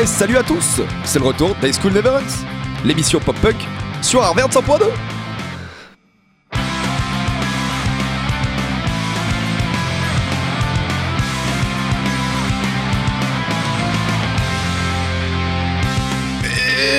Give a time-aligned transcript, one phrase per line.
[0.00, 2.44] Et salut à tous C'est le retour d'High School Never Ends,
[2.84, 3.56] l'émission pop-punk
[4.02, 4.84] sur Harvard 100.2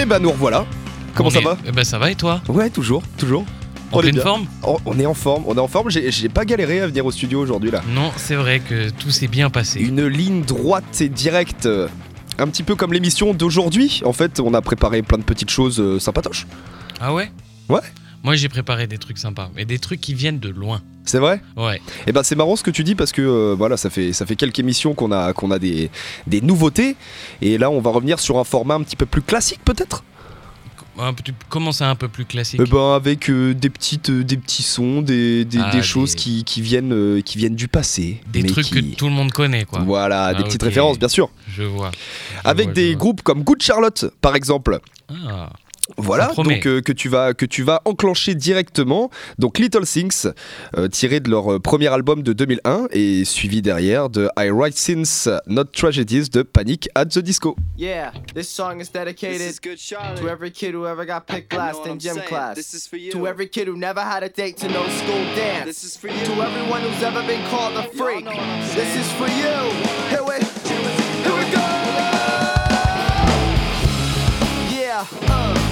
[0.01, 0.65] Et bah nous revoilà
[1.13, 1.57] Comment On ça est- va?
[1.67, 2.41] Eh ben ça va et toi?
[2.47, 3.43] Ouais, toujours, toujours.
[3.91, 4.23] En On est pleine bien.
[4.23, 4.45] forme?
[4.63, 5.89] On on est en forme, on est en forme.
[5.89, 7.81] J'ai j'ai pas galéré à venir au studio aujourd'hui là.
[7.95, 9.79] Non, c'est vrai que tout s'est bien passé.
[9.79, 11.65] Une ligne droite et directe.
[11.65, 11.87] euh,
[12.39, 14.01] Un petit peu comme l'émission d'aujourd'hui.
[14.05, 16.45] En fait, on a préparé plein de petites choses euh, sympatoches.
[16.99, 17.31] Ah ouais?
[17.69, 17.81] Ouais.
[18.23, 20.81] Moi j'ai préparé des trucs sympas, mais des trucs qui viennent de loin.
[21.05, 21.41] C'est vrai?
[21.55, 21.79] Ouais.
[22.07, 24.25] Et ben c'est marrant ce que tu dis parce que euh, voilà, ça fait ça
[24.25, 25.89] fait quelques émissions qu'on a qu'on a des,
[26.25, 26.95] des nouveautés
[27.41, 30.03] et là on va revenir sur un format un petit peu plus classique peut-être?
[30.99, 31.23] Un peu-
[31.81, 32.59] à un peu plus classique.
[32.59, 36.15] Ben avec euh, des petites euh, des petits sons, des, des, Ah, des des- choses
[36.15, 39.31] qui, qui viennent euh, qui viennent du passé, des trucs qui- que tout le monde
[39.31, 39.79] connaît quoi.
[39.79, 41.29] Voilà, des Ah, petites références bien sûr.
[41.47, 41.91] Je vois.
[42.43, 42.99] Je Avec vois, des vois.
[42.99, 44.79] groupes comme Good Charlotte par exemple.
[45.09, 45.49] Ah.
[45.95, 49.09] Voilà, donc euh, que tu vas que tu vas enclencher directement.
[49.39, 50.27] Donc Little Things,
[50.77, 54.77] euh, tiré de leur euh, premier album de 2001 et suivi derrière de I Write
[54.77, 57.55] Sins Not Tragedies de Panic at the Disco.
[57.77, 61.85] Yeah, this song is dedicated is good to every kid who ever got picked last
[61.85, 62.27] in gym saying?
[62.27, 62.55] class.
[62.55, 63.11] This is for you.
[63.11, 65.65] To every kid who never had a date to no school dance.
[65.65, 66.25] This is for you.
[66.25, 68.25] To everyone who's ever been called a freak.
[68.75, 69.71] This is for you.
[70.09, 70.35] Here we,
[71.23, 71.65] here we go.
[74.69, 75.05] Yeah.
[75.29, 75.66] Uh.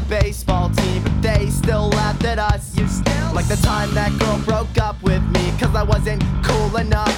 [0.00, 2.76] The baseball team, but they still laughed at us.
[2.76, 6.76] You still Like the time that girl broke up with me cause I wasn't cool
[6.76, 7.15] enough.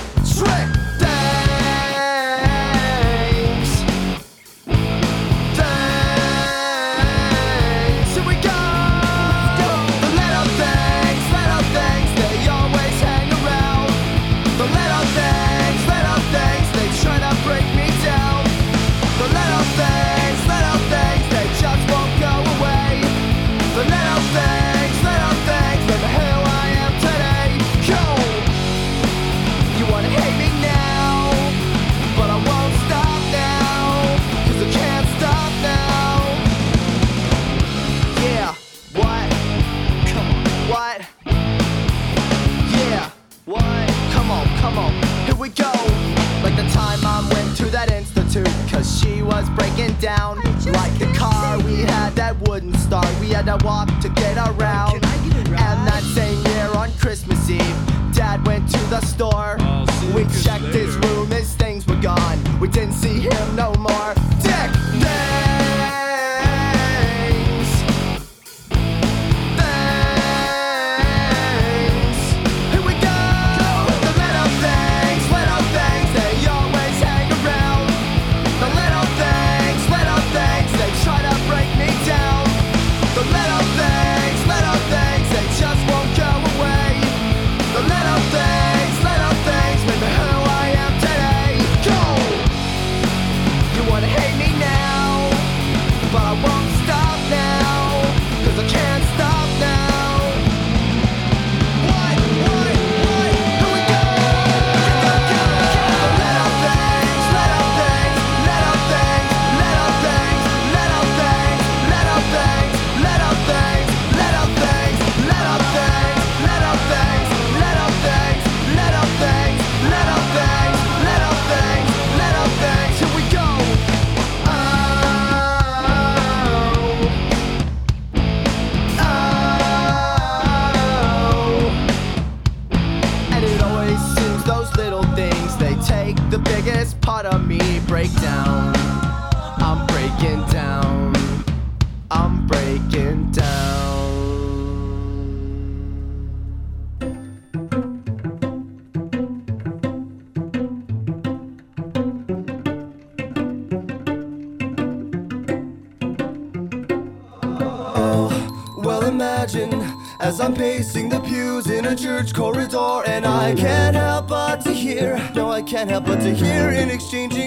[165.79, 167.38] Can't help but to hear in exchanging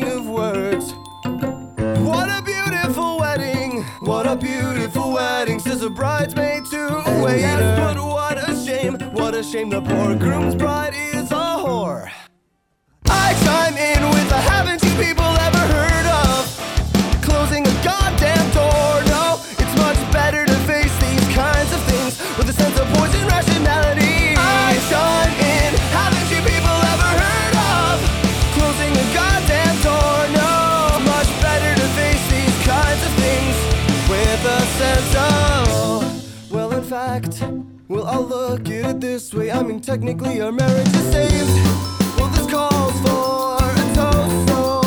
[39.22, 39.52] this way.
[39.52, 41.56] I mean, technically, our marriage is saved.
[42.18, 44.82] Well, this calls for a toast, so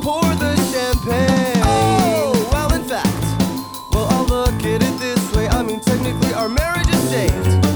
[0.00, 1.62] pour the champagne.
[1.64, 3.24] Oh, well, in fact,
[3.92, 5.48] well, I'll look at it this way.
[5.48, 7.69] I mean, technically, our marriage is saved.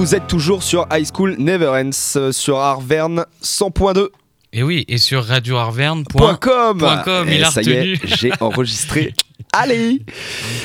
[0.00, 4.08] Vous êtes toujours sur High School Never Ends euh, sur Arverne 100.2.
[4.54, 6.04] Et oui, et sur Radio Arverne.
[6.04, 6.78] Point com.
[6.78, 9.12] point com, Et il a ça y est, j'ai enregistré.
[9.52, 10.00] Allez.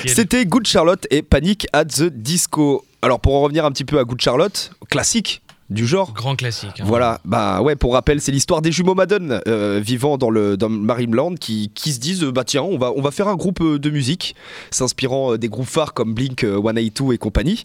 [0.06, 2.86] C'était Good Charlotte et Panic at the Disco.
[3.02, 6.14] Alors pour en revenir un petit peu à Good Charlotte, classique du genre.
[6.14, 6.80] Grand classique.
[6.80, 6.84] hein.
[6.86, 10.70] Voilà, bah ouais, pour rappel, c'est l'histoire des jumeaux Madden euh, vivant dans le, dans
[10.70, 13.62] Marineland qui, qui se disent euh, bah tiens, on va, on va faire un groupe
[13.62, 14.36] euh, de musique
[14.72, 17.64] s'inspirant des groupes phares comme Blink euh, 182 et compagnie.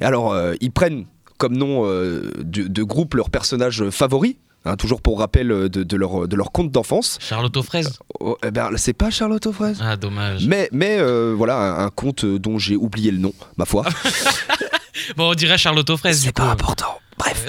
[0.00, 1.04] Et alors, euh, ils prennent
[1.38, 4.38] comme nom euh, de, de groupe leur personnage favori.
[4.66, 7.18] Hein, toujours pour rappel euh, de, de leur, de leur conte d'enfance.
[7.20, 7.98] Charlotte aux fraises.
[8.20, 9.78] Oh, eh ben, c'est pas Charlotte aux fraises.
[9.82, 10.46] Ah, dommage.
[10.46, 13.84] Mais, mais euh, voilà, un, un conte dont j'ai oublié le nom, ma foi.
[15.16, 16.22] Bon, on dirait Charlotte aux fraises.
[16.22, 16.50] C'est pas coup.
[16.50, 16.98] important.
[17.18, 17.46] Bref.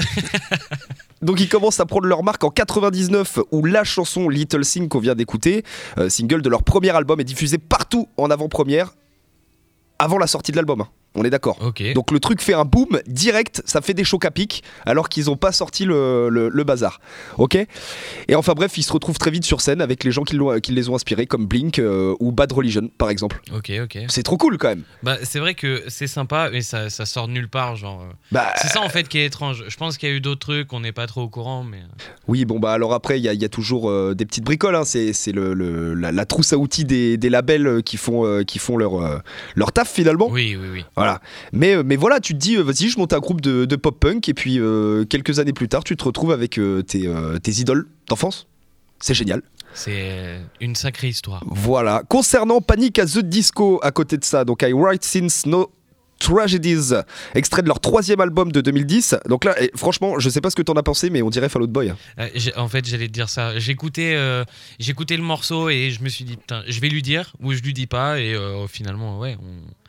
[1.21, 4.99] Donc ils commencent à prendre leur marque en 99 où la chanson Little Thing qu'on
[4.99, 5.63] vient d'écouter,
[5.97, 8.93] euh, single de leur premier album, est diffusée partout en avant-première
[9.97, 10.83] avant la sortie de l'album.
[11.17, 11.57] On est d'accord.
[11.95, 15.25] Donc le truc fait un boom direct, ça fait des chocs à pic alors qu'ils
[15.25, 16.99] n'ont pas sorti le, le- le bazar.
[17.37, 17.55] Ok
[18.27, 20.71] Et enfin bref, ils se retrouvent très vite sur scène avec les gens qui, qui
[20.71, 23.41] les ont inspirés comme Blink euh, ou Bad Religion par exemple.
[23.55, 23.97] Ok, ok.
[24.09, 24.83] C'est trop cool quand même.
[25.03, 27.75] Bah, c'est vrai que c'est sympa, mais ça, ça sort de nulle part.
[27.75, 28.13] Genre, euh.
[28.31, 29.63] Bah, c'est ça en fait qui est étrange.
[29.67, 31.77] Je pense qu'il y a eu d'autres trucs, on n'est pas trop au courant, mais.
[31.77, 34.25] euh, Oui, bon, bah alors après, il y, a- il y a toujours euh, des
[34.25, 34.75] petites bricoles.
[34.75, 34.83] hein.
[34.85, 38.25] C'est c'est le, le- la, la trousse à outils des, des labels euh, qui font,
[38.25, 39.17] euh, qui font leur, euh,
[39.55, 40.27] leur taf finalement.
[40.29, 40.85] Oui, oui, oui.
[40.95, 41.06] Voilà.
[41.53, 43.75] Mais, euh, mais voilà, tu te dis, euh, vas-y, je monte un groupe de, de
[43.75, 47.37] pop-punk et puis euh, quelques années plus tard, tu te retrouves avec euh, tes, euh,
[47.39, 48.47] tes idoles d'enfance.
[48.99, 49.41] C'est génial.
[49.73, 51.43] C'est une sacrée histoire.
[51.45, 52.01] Voilà.
[52.09, 55.71] Concernant Panic at the Disco, à côté de ça, donc I Write Since No
[56.19, 56.93] Tragedies,
[57.35, 59.15] extrait de leur troisième album de 2010.
[59.27, 61.49] Donc là, eh, franchement, je sais pas ce que t'en as pensé, mais on dirait
[61.49, 61.93] Fall Out Boy.
[62.19, 63.57] Euh, en fait, j'allais te dire ça.
[63.59, 64.43] J'écoutais, euh,
[64.79, 67.61] j'écoutais le morceau et je me suis dit, putain, je vais lui dire ou je
[67.61, 68.19] lui dis pas.
[68.19, 69.37] Et euh, finalement, ouais,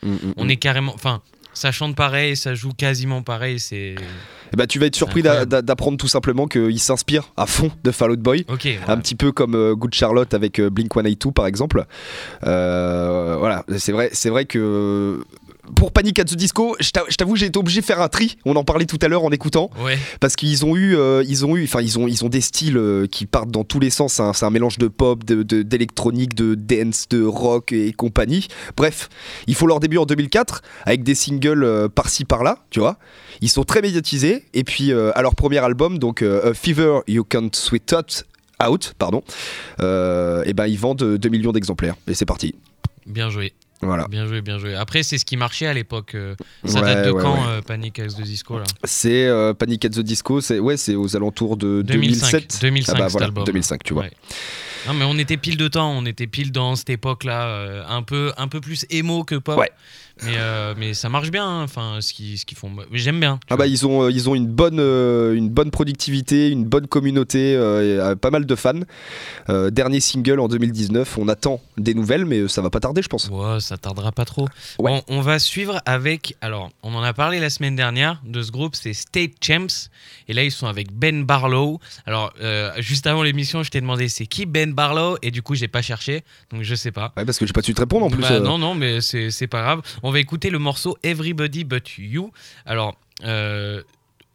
[0.04, 0.92] on, on est carrément.
[0.94, 1.22] Enfin,
[1.58, 3.58] ça chante pareil, ça joue quasiment pareil.
[3.58, 3.96] C'est.
[4.56, 8.20] Ben, tu vas être surpris d'apprendre tout simplement qu'il s'inspire à fond de Fall Out
[8.20, 8.44] Boy.
[8.48, 8.68] Ok.
[8.86, 11.84] Un petit peu comme euh, Good Charlotte avec euh, Blink 182 par exemple.
[12.44, 15.24] Euh, voilà, c'est vrai, c'est vrai que
[15.76, 18.08] pour Panic at the Disco, je t'a- je t'avoue, j'ai été obligé de faire un
[18.08, 18.36] tri.
[18.44, 19.70] On en parlait tout à l'heure en écoutant.
[19.82, 19.98] Ouais.
[20.20, 22.76] Parce qu'ils ont eu, euh, ils ont eu, enfin ils ont, ils ont des styles
[22.76, 24.20] euh, qui partent dans tous les sens.
[24.34, 28.48] C'est un, mélange de pop, de- de- d'électronique, de, dance, de rock et compagnie.
[28.76, 29.08] Bref,
[29.46, 32.98] ils font leur début en 2004 avec des singles euh, par-ci par-là, tu vois.
[33.40, 34.44] Ils sont très médiatisés.
[34.54, 38.24] Et puis à leur premier album, donc A Fever You Can't Sweet Out,
[38.66, 39.22] out pardon,
[39.80, 41.94] et ben ils vendent 2 millions d'exemplaires.
[42.08, 42.54] Et c'est parti.
[43.06, 43.52] Bien joué.
[43.80, 44.08] Voilà.
[44.08, 44.74] Bien joué, bien joué.
[44.74, 46.14] Après, c'est ce qui marchait à l'époque.
[46.14, 47.48] euh, Ça Ouais, date de ouais, quand, ouais.
[47.48, 48.64] euh, Panic at the Disco là?
[48.84, 50.40] C'est euh, Panic at the Disco.
[50.40, 52.32] C'est ouais, c'est aux alentours de 2005.
[52.32, 52.58] 2007.
[52.62, 53.44] 2005, Ah bah voilà, album.
[53.44, 54.06] 2005, tu vois.
[54.86, 55.90] Non, mais on était pile de temps.
[55.96, 59.62] On était pile dans cette époque-là, euh, un peu, un peu plus émo que pop.
[60.24, 61.46] Mais, euh, mais ça marche bien.
[61.46, 62.70] hein, Enfin, ce qu'ils qu'ils font.
[62.92, 63.38] J'aime bien.
[63.50, 66.86] Ah bah ils ont euh, ils ont une bonne euh, une bonne productivité, une bonne
[66.86, 68.80] communauté, et, pas mal de fans.
[69.48, 73.28] Dernier single en 2019, on attend des nouvelles, mais ça va pas tarder, je pense.
[73.28, 74.48] Ouais, ça tardera pas trop.
[74.78, 74.90] Ouais.
[74.90, 76.36] Bon, on va suivre avec.
[76.40, 79.88] Alors, on en a parlé la semaine dernière de ce groupe, c'est State Champs.
[80.28, 81.80] Et là, ils sont avec Ben Barlow.
[82.06, 85.16] Alors, euh, juste avant l'émission, je t'ai demandé c'est qui Ben Barlow?
[85.22, 86.22] Et du coup, j'ai pas cherché,
[86.52, 87.12] donc je sais pas.
[87.16, 88.20] Ouais, parce que j'ai pas su te répondre en plus.
[88.22, 88.40] Bah, euh.
[88.40, 89.80] Non, non, mais c'est c'est pas grave.
[90.02, 92.32] On va écouter le morceau Everybody But You.
[92.66, 93.82] Alors, euh,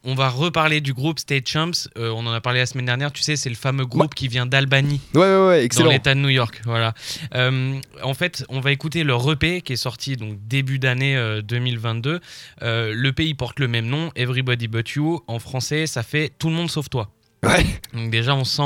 [0.06, 1.70] on va reparler du groupe State Champs.
[1.96, 3.10] Euh, on en a parlé la semaine dernière.
[3.10, 5.90] Tu sais, c'est le fameux groupe qui vient d'Albanie Ouais ouais ouais, dans excellent.
[5.90, 6.60] l'État de New York.
[6.64, 6.92] Voilà.
[7.34, 11.40] Euh, en fait, on va écouter leur EP qui est sorti donc début d'année euh,
[11.40, 12.20] 2022.
[12.62, 15.22] Euh, le pays porte le même nom, Everybody But You.
[15.26, 17.10] En français, ça fait Tout le monde sauf toi.
[17.42, 17.64] Ouais.
[17.94, 18.62] Donc déjà, on sent,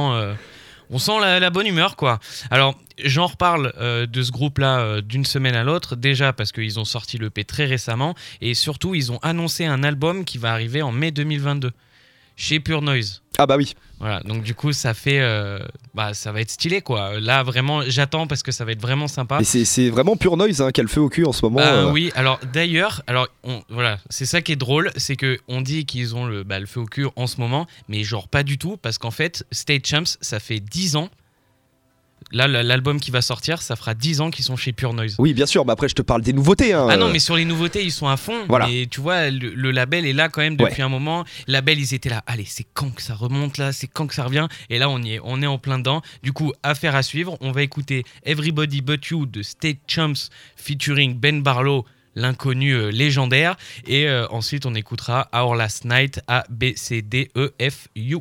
[0.91, 2.19] on sent la, bonne humeur, quoi.
[2.51, 6.79] Alors, j'en reparle euh, de ce groupe-là euh, d'une semaine à l'autre, déjà parce qu'ils
[6.79, 10.83] ont sorti l'EP très récemment, et surtout, ils ont annoncé un album qui va arriver
[10.83, 11.73] en mai 2022
[12.39, 13.21] chez Pure Noise.
[13.37, 13.75] Ah bah oui.
[14.01, 15.59] Voilà, donc du coup, ça fait, euh,
[15.93, 17.19] bah, ça va être stylé, quoi.
[17.19, 19.41] Là, vraiment, j'attends parce que ça va être vraiment sympa.
[19.41, 21.59] Et c'est vraiment pure noise hein, qu'elle fait au cul en ce moment.
[21.61, 21.91] Ah euh.
[21.91, 25.85] oui, alors d'ailleurs, alors on- voilà, c'est ça qui est drôle, c'est que on dit
[25.85, 28.57] qu'ils ont le, bah, le feu au cul en ce moment, mais genre pas du
[28.57, 31.11] tout, parce qu'en fait, State Champs, ça fait 10 ans.
[32.31, 35.17] Là, l'album qui va sortir, ça fera 10 ans qu'ils sont chez Pure Noise.
[35.19, 36.73] Oui bien sûr, mais après je te parle des nouveautés.
[36.75, 38.45] hein, Ah non, mais sur les nouveautés, ils sont à fond.
[38.49, 38.67] Voilà.
[38.69, 41.25] Mais tu vois, le, le label est là quand même depuis un moment.
[41.47, 42.23] Le label, ils étaient là.
[42.27, 44.47] Allez, c'est quand que ça remonte là C'est quand que ça revient?
[44.71, 46.03] Et là, on y est, on est en plein dedans.
[46.23, 47.37] Du coup, affaire à suivre.
[47.41, 53.57] On va écouter Everybody But You de State Champs featuring Ben Barlow, l'inconnu euh, légendaire.
[53.87, 58.19] Et euh, ensuite, on écoutera Our Last Night A B C D E F U.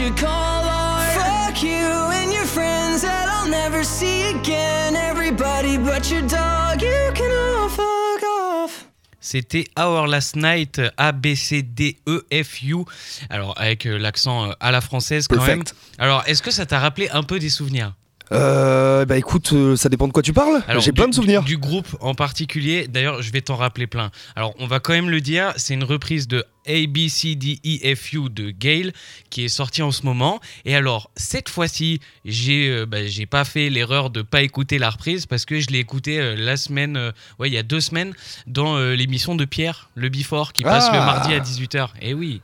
[0.00, 1.12] and the shit you call art.
[1.14, 4.96] Fuck you and your friends that I'll never see again.
[4.96, 8.86] Everybody but your dog, you can all fuck off.
[9.20, 12.84] C'était Our Last Night, A, B, C, D, E, F, U.
[13.30, 15.74] Alors, avec euh, l'accent euh, à la française quand Perfect.
[15.74, 16.06] même.
[16.06, 17.94] Alors, est-ce que ça t'a rappelé un peu des souvenirs?
[18.32, 20.62] Euh, bah écoute, euh, ça dépend de quoi tu parles.
[20.66, 21.42] Alors, J'ai du- plein de souvenirs.
[21.42, 22.88] Du, du groupe en particulier.
[22.88, 24.10] D'ailleurs, je vais t'en rappeler plein.
[24.36, 27.58] Alors, on va quand même le dire, c'est une reprise de A, B, C, D,
[27.66, 28.92] E, F, U de Gale
[29.30, 30.40] qui est sortie en ce moment.
[30.64, 34.90] Et alors, cette fois-ci, j'ai euh, bah, j'ai pas fait l'erreur de pas écouter la
[34.90, 37.80] reprise parce que je l'ai écouté euh, la semaine, euh, ouais, il y a deux
[37.80, 38.14] semaines,
[38.46, 40.92] dans euh, l'émission de Pierre, le Before, qui passe Ah.
[40.92, 41.88] le mardi à 18h.
[42.00, 42.40] Et oui,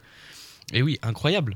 [0.72, 1.54] et oui, incroyable.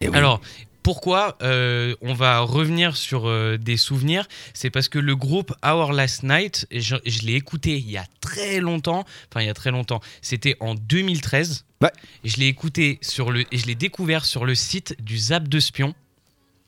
[0.00, 0.16] Eh oui.
[0.16, 0.40] Alors,
[0.88, 5.92] pourquoi euh, on va revenir sur euh, des souvenirs C'est parce que le groupe Our
[5.92, 9.04] Last Night, je, je l'ai écouté il y a très longtemps.
[9.30, 10.00] Enfin, il y a très longtemps.
[10.22, 11.66] C'était en 2013.
[11.82, 11.90] Ouais.
[12.24, 15.46] Et je l'ai écouté sur le, et je l'ai découvert sur le site du Zap
[15.46, 15.88] de Spion.
[15.88, 15.94] En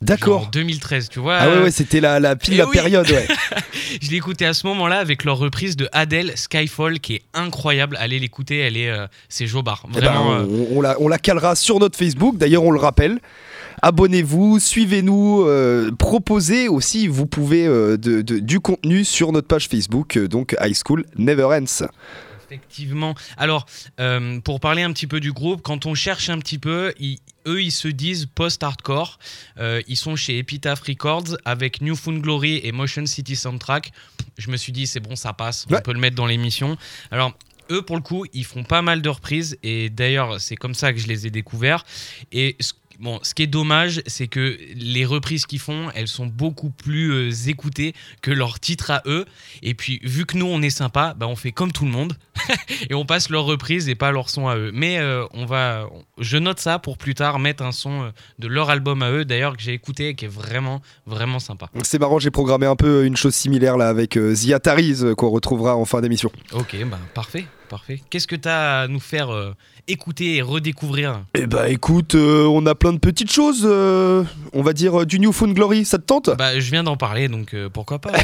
[0.02, 0.50] D'accord.
[0.52, 1.38] 2013, tu vois.
[1.38, 2.72] Ah ouais, euh, ouais, c'était la, la pile eh la oui.
[2.72, 3.26] période, ouais.
[4.02, 7.96] Je l'ai écouté à ce moment-là avec leur reprise de Adele Skyfall qui est incroyable.
[7.98, 9.86] Allez l'écouter, elle est, euh, c'est Jobard.
[9.88, 10.46] Eh ben, Vraiment.
[10.48, 12.36] on, on la, on la calera sur notre Facebook.
[12.36, 13.18] D'ailleurs, on le rappelle.
[13.82, 19.68] Abonnez-vous, suivez-nous, euh, proposez aussi, vous pouvez euh, de- de- du contenu sur notre page
[19.68, 21.86] Facebook, euh, donc High School Never Ends.
[22.50, 23.14] Effectivement.
[23.36, 23.64] Alors,
[24.00, 27.18] euh, pour parler un petit peu du groupe, quand on cherche un petit peu, ils-
[27.46, 29.18] eux, ils se disent post-hardcore.
[29.58, 33.92] Euh, ils sont chez Epitaph Records avec New Found Glory et Motion City Soundtrack.
[34.36, 35.80] Je me suis dit, c'est bon, ça passe, on Ouais.
[35.80, 36.76] peut le mettre dans l'émission.
[37.12, 37.32] Alors,
[37.70, 40.92] eux, pour le coup, ils font pas mal de reprises et d'ailleurs, c'est comme ça
[40.92, 41.84] que je les ai découverts.
[42.32, 46.26] Et ce- Bon, ce qui est dommage, c'est que les reprises qu'ils font, elles sont
[46.26, 49.24] beaucoup plus euh, écoutées que leurs titres à eux.
[49.62, 52.14] Et puis, vu que nous, on est sympa, bah, on fait comme tout le monde
[52.90, 54.70] et on passe leurs reprises et pas leur son à eux.
[54.74, 58.48] Mais euh, on va, je note ça pour plus tard mettre un son euh, de
[58.48, 61.70] leur album à eux, d'ailleurs que j'ai écouté et qui est vraiment, vraiment sympa.
[61.82, 65.30] C'est marrant, j'ai programmé un peu une chose similaire là avec euh, The Ataris qu'on
[65.30, 66.30] retrouvera en fin d'émission.
[66.52, 68.02] Ok, bah parfait, parfait.
[68.10, 69.54] Qu'est-ce que t'as à nous faire euh,
[69.88, 74.62] écouter et redécouvrir Eh bah écoute, euh, on a plein de petites choses, euh, on
[74.62, 76.28] va dire euh, du New Found Glory, ça te tente?
[76.36, 78.10] Bah, je viens d'en parler, donc euh, pourquoi pas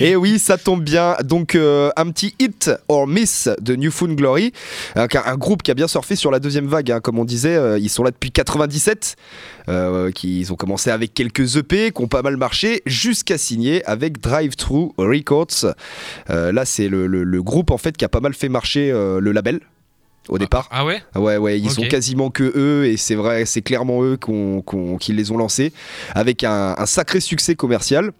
[0.00, 1.16] Et oui, ça tombe bien.
[1.24, 4.52] Donc, euh, un petit hit or miss de New Found Glory,
[4.94, 7.56] un, un groupe qui a bien surfé sur la deuxième vague, hein, comme on disait.
[7.56, 9.16] euh, ils sont là depuis 97.
[9.70, 13.84] Euh, qui, ils ont commencé avec quelques EP qui ont pas mal marché, jusqu'à signer
[13.84, 15.74] avec Drive Thru Records.
[16.28, 18.90] Euh, là, c'est le, le- le groupe en fait qui a pas mal fait marcher
[18.90, 19.60] euh, le label.
[20.28, 21.02] Au départ, Ah ouais?
[21.14, 21.72] Ouais, ouais, ils Ok.
[21.72, 25.36] sont quasiment que eux, et c'est vrai, c'est clairement eux qu'on- qu'on- qui les ont
[25.36, 25.72] lancés,
[26.14, 28.12] avec un, un sacré succès commercial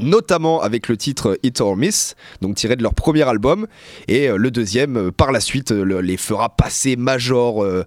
[0.00, 3.66] notamment avec le titre Hit or Miss, donc tiré de leur premier album,
[4.08, 7.84] et euh, le deuxième, euh, par la suite, euh, le- les fera passer major euh,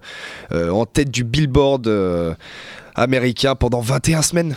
[0.52, 2.34] euh, en tête du Billboard euh,
[2.94, 4.56] américain pendant 21 semaines.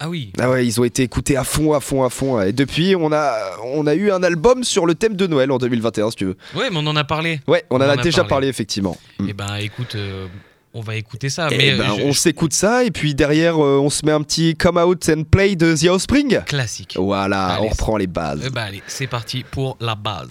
[0.00, 0.32] Ah oui.
[0.38, 2.40] Ah ouais, ils ont été écoutés à fond, à fond, à fond.
[2.40, 5.58] Et depuis, on a, on a eu un album sur le thème de Noël en
[5.58, 6.36] 2021, si tu veux.
[6.54, 7.40] Ouais, mais on en a parlé.
[7.48, 8.28] Ouais, on, en a, en a déjà parlé.
[8.28, 8.96] parlé, effectivement.
[9.28, 9.96] Et ben écoute,
[10.78, 11.48] on va écouter ça.
[11.50, 14.06] Eh mais ben, euh, je- on je- s'écoute ça, et puis derrière, euh, on se
[14.06, 16.40] met un petit Come Out and Play de The Offspring.
[16.44, 16.94] classique.
[16.98, 18.42] Voilà, Allez, on reprend les bases.
[18.46, 20.28] Eh ben, allez, c'est parti pour la base.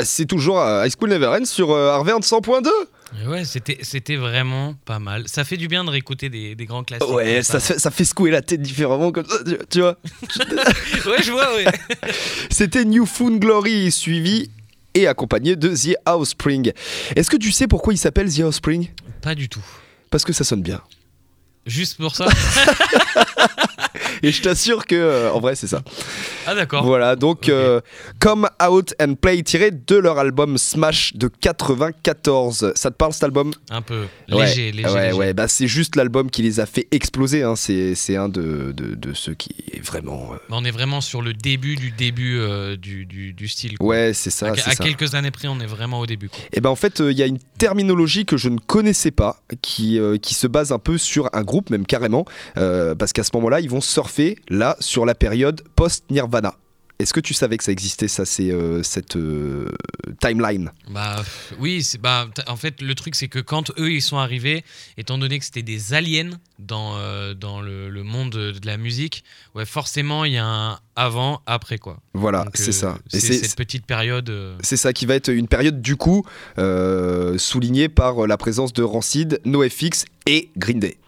[0.00, 2.68] Bah c'est toujours euh, High School Never Ends sur euh, Harvard 100.2
[3.22, 5.24] Et Ouais, c'était c'était vraiment pas mal.
[5.28, 7.08] Ça fait du bien de réécouter des, des grands classiques.
[7.10, 9.98] Ouais, ça, fait- ça fait secouer la tête différemment comme ça, tu, tu vois.
[11.06, 11.64] Ouais, je vois, ouais.
[12.50, 14.50] C'était New Found Glory suivi
[14.94, 16.72] et accompagné de The Offspring.
[17.16, 18.88] Est-ce que tu sais pourquoi il s'appelle The Offspring?
[19.20, 19.64] Pas du tout.
[20.10, 20.80] Parce que ça sonne bien.
[21.66, 22.26] Juste pour ça
[24.24, 25.82] Et je t'assure que euh, en vrai c'est ça.
[26.46, 26.84] Ah, d'accord.
[26.84, 27.80] Voilà, donc euh,
[28.20, 32.72] Come Out and Play tiré de leur album Smash de 94.
[32.76, 33.52] Ça te parle cet album?
[33.70, 34.88] Un peu Ouais, léger, léger.
[34.88, 35.18] Ouais, léger.
[35.18, 37.42] ouais, bah c'est juste l'album qui les a fait exploser.
[37.42, 37.56] hein.
[37.56, 40.30] C'est, c'est un de, de, de ceux qui est vraiment.
[40.32, 42.40] euh, Bah, on est vraiment sur le début du début
[42.78, 43.76] du, du, du style.
[43.78, 43.88] quoi.
[43.88, 44.48] Ouais, c'est ça.
[44.48, 44.74] à, à ça.
[44.76, 46.28] quelques années près, on est vraiment au début.
[46.28, 46.38] quoi.
[46.52, 49.98] Et ben en fait, il y a une terminologie que je ne connaissais pas, qui,
[50.22, 52.24] qui se base un peu sur un groupe, même carrément,
[52.56, 56.54] euh, parce qu'à ce moment-là, ils vont surfer là sur la période post-Nirvana.
[57.02, 59.74] Est-ce que tu savais que ça existait, ça, c'est euh, cette euh,
[60.20, 60.70] timeline?
[60.88, 61.24] Bah
[61.58, 64.62] oui, c'est bah en fait le truc c'est que quand eux ils sont arrivés,
[64.96, 69.24] étant donné que c'était des aliens dans euh, dans le, le monde de la musique,
[69.56, 71.98] ouais forcément il y a un avant après quoi.
[72.14, 72.98] Voilà, c'est ça.
[73.12, 74.32] Et C'est c'est, cette petite période.
[74.62, 76.24] c'est ça qui va être une période du coup
[77.36, 80.98] soulignée par la présence de Rancid, NoFX et Green Day.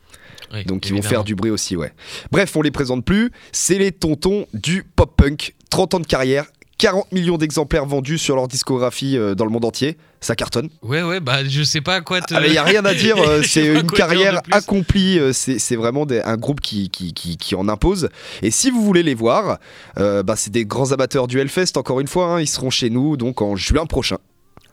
[0.52, 1.92] Oui, Donc ils vont faire du bruit aussi, ouais.
[2.30, 3.30] Bref, on les présente plus.
[3.52, 5.54] C'est les tontons du pop-punk.
[5.70, 6.44] 30 ans de carrière,
[6.78, 9.96] 40 millions d'exemplaires vendus sur leur discographie euh, dans le monde entier.
[10.20, 10.70] Ça cartonne.
[10.82, 12.32] Ouais ouais bah je sais pas à quoi te.
[12.46, 13.16] Il n'y a rien à dire.
[13.28, 15.18] euh, c'est une carrière accomplie.
[15.18, 18.08] euh, C'est vraiment des- un groupe qui, qui, qui, qui en impose.
[18.42, 19.58] Et si vous voulez les voir,
[19.96, 21.76] bah, c'est des grands amateurs du Hellfest.
[21.76, 24.16] Encore une fois, hein, ils seront chez nous donc en juin prochain.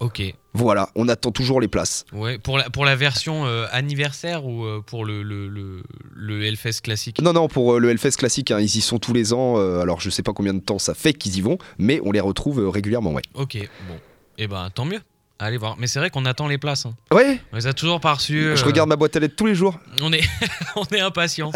[0.01, 0.21] Ok.
[0.53, 2.05] Voilà, on attend toujours les places.
[2.11, 5.83] Ouais, pour la, pour la version euh, anniversaire ou euh, pour le, le, le,
[6.13, 7.21] le Hellfest classique?
[7.21, 9.57] Non, non, pour euh, le Hellfest classique, hein, ils y sont tous les ans.
[9.79, 12.19] alors, je sais pas combien de temps ça fait qu'ils y vont, mais on les
[12.19, 13.21] retrouve régulièrement, ouais.
[13.35, 13.95] Ok, bon.
[14.39, 14.99] Et ben tant mieux.
[15.37, 15.75] Allez voir.
[15.77, 16.85] Mais c'est vrai qu'on attend les places.
[16.87, 16.95] hein.
[17.11, 18.55] Ouais, On les a toujours pas reçues.
[18.57, 19.79] je regarde ma boîte à lettres tous les jours.
[20.01, 20.21] On est,
[20.75, 21.51] on est impatient.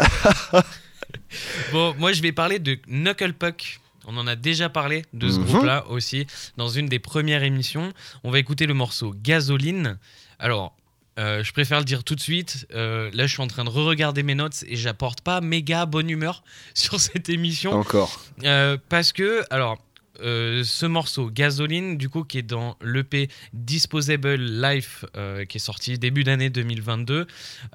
[1.72, 3.80] bon, moi je vais parler de Knuckle Puck.
[4.06, 5.44] On en a déjà parlé de ce Mhm.
[5.44, 7.92] groupe-là aussi dans une des premières émissions.
[8.24, 9.98] On va écouter le morceau Gasoline.
[10.38, 10.74] Alors,
[11.18, 12.66] euh, je préfère le dire tout de suite.
[12.74, 16.10] euh, là, je suis en train de re-regarder mes notes et j'apporte pas méga bonne
[16.10, 16.42] humeur
[16.74, 17.72] sur cette émission.
[17.72, 18.20] Encore.
[18.44, 19.78] Euh, parce que, alors,
[20.18, 25.04] ce morceau, Gasoline, du coup, qui est dans l'EP Disposable Life,
[25.48, 27.26] qui est sorti début d'année 2022.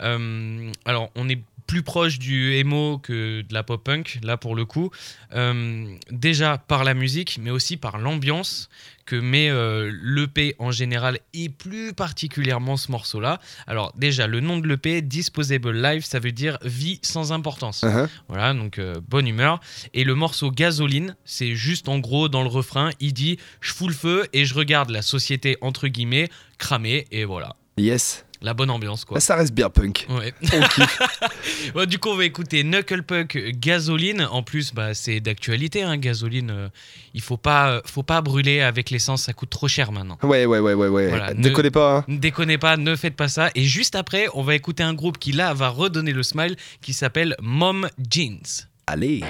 [0.02, 1.40] euh, alors, on est
[1.72, 4.92] plus proche du emo que de la pop punk, là pour le coup.
[5.34, 8.68] Euh, déjà par la musique, mais aussi par l'ambiance
[9.06, 13.40] que met euh, l'EP en général et plus particulièrement ce morceau-là.
[13.68, 17.84] Alors déjà, le nom de l'EP, Disposable Life, ça veut dire vie sans importance.
[17.84, 18.10] Uh-huh.
[18.28, 19.62] Voilà, donc euh, bonne humeur.
[19.94, 23.88] Et le morceau Gasoline, c'est juste en gros dans le refrain, il dit je fous
[23.88, 27.56] le feu et je regarde la société entre guillemets cramer et voilà.
[27.78, 28.26] Yes.
[28.44, 29.18] La bonne ambiance quoi.
[29.18, 30.08] Ah, ça reste bien punk.
[31.76, 31.86] Ouais.
[31.86, 34.28] Du coup, on va écouter Knuckle Puck Gasoline.
[34.32, 36.50] En plus, bah, c'est d'actualité, hein, gasoline.
[36.52, 36.68] euh,
[37.14, 40.18] il faut pas, faut pas brûler avec l'essence, ça coûte trop cher maintenant.
[40.24, 41.08] Ouais, ouais, ouais, ouais, ouais.
[41.10, 42.06] Voilà, ne- Déconnez pas, hein.
[42.08, 43.50] Ne déconnez pas, ne faites pas ça.
[43.56, 46.94] Et juste après, on va écouter un groupe qui là va redonner le smile, qui
[46.94, 48.42] s'appelle Mom Jeans.
[48.88, 49.22] Allez.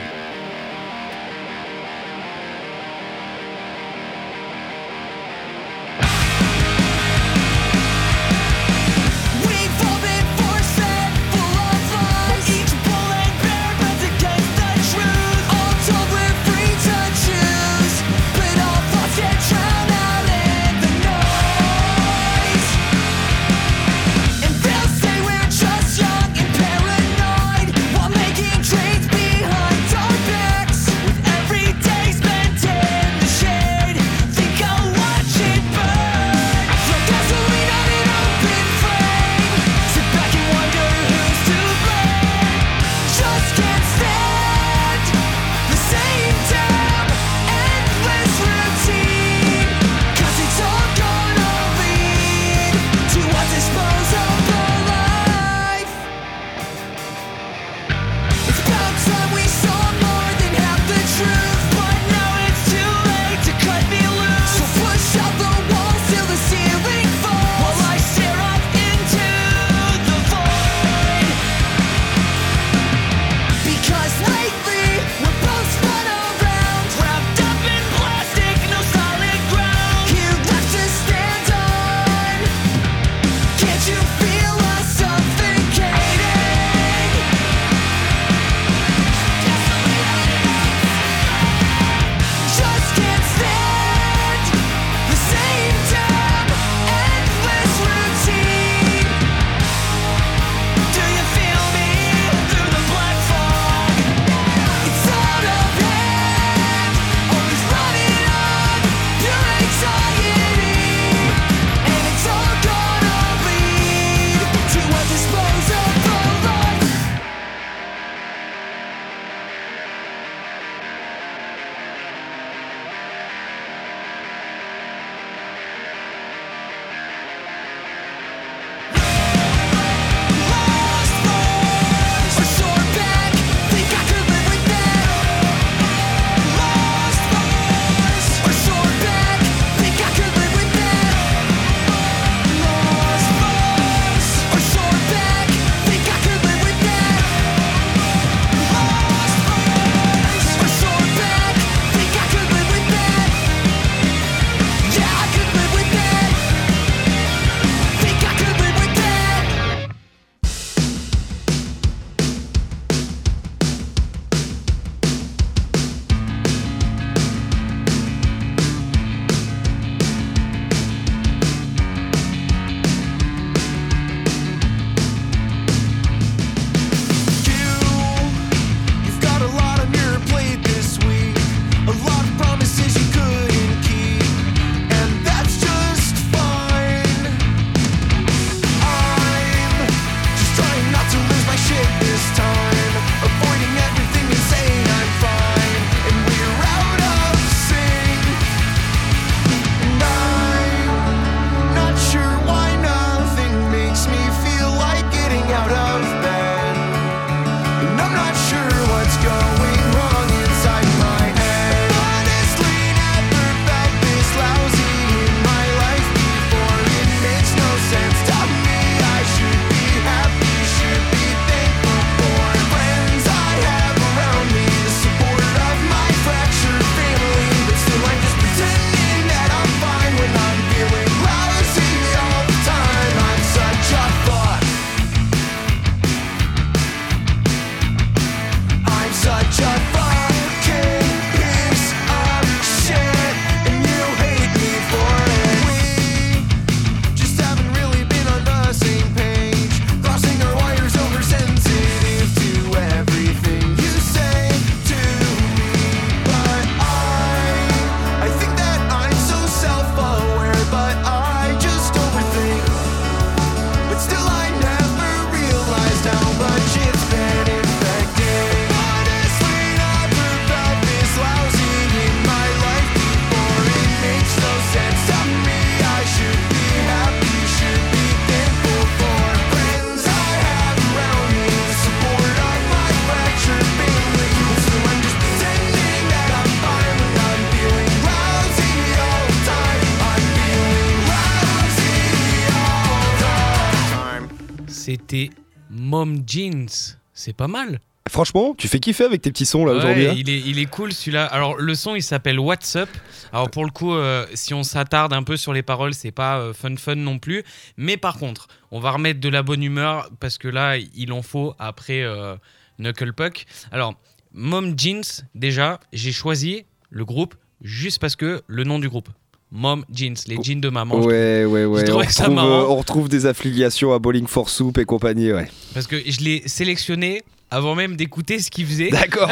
[297.23, 297.79] C'est pas mal.
[298.09, 300.07] Franchement, tu fais kiffer avec tes petits sons là Ouais, aujourd'hui.
[300.07, 301.23] hein il, est, il est cool celui-là.
[301.27, 302.89] Alors le son il s'appelle What's Up.
[303.31, 306.39] Alors pour le coup, euh, si on s'attarde un peu sur les paroles, c'est pas
[306.39, 307.43] euh, fun fun non plus.
[307.77, 311.21] Mais par contre, on va remettre de la bonne humeur parce que là, il en
[311.21, 312.35] faut après euh,
[312.79, 313.45] Knuckle Puck.
[313.71, 313.93] Alors,
[314.33, 315.03] Mom Jeans,
[315.35, 319.09] déjà, j'ai choisi le groupe juste parce que le nom du groupe.
[319.51, 320.95] Mom Jeans, les jeans de maman.
[321.01, 321.89] Ouais, ouais, ouais.
[321.91, 322.47] On retrouve, marrant.
[322.47, 325.49] euh, on retrouve des affiliations à Bowling for Soup et compagnie, ouais.
[325.73, 327.21] Parce que je l'ai sélectionné
[327.51, 328.89] avant même d'écouter ce qu'il faisait.
[328.89, 329.29] D'accord.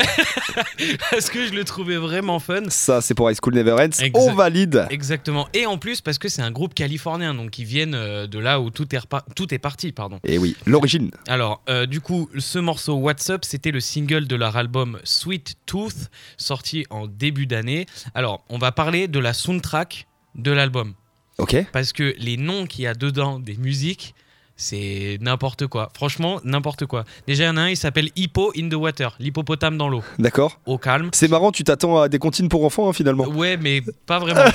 [1.11, 2.63] parce que je le trouvais vraiment fun.
[2.67, 3.84] Ça, c'est pour High School Never Ends.
[3.86, 4.15] Exact.
[4.17, 4.88] On valide.
[4.89, 5.47] Exactement.
[5.53, 8.59] Et en plus, parce que c'est un groupe californien, donc ils viennent euh, de là
[8.59, 8.99] où tout est,
[9.38, 9.93] tout est parti.
[9.93, 10.20] Pardon.
[10.26, 11.11] Et oui, l'origine.
[11.28, 15.55] Alors, euh, du coup, ce morceau What's Up, c'était le single de leur album Sweet
[15.65, 17.86] Tooth, sorti en début d'année.
[18.13, 20.07] Alors, on va parler de la soundtrack
[20.40, 20.94] de l'album.
[21.38, 21.56] Ok.
[21.72, 24.14] Parce que les noms qu'il y a dedans des musiques,
[24.60, 25.90] c'est n'importe quoi.
[25.96, 27.06] Franchement, n'importe quoi.
[27.28, 30.04] Déjà, il y en a un, il s'appelle Hippo in the Water, l'hippopotame dans l'eau.
[30.20, 30.60] D'accord.
[30.66, 31.10] Au calme.
[31.14, 33.26] C'est marrant, tu t'attends à des comptines pour enfants hein, finalement.
[33.26, 34.42] Ouais, mais pas vraiment.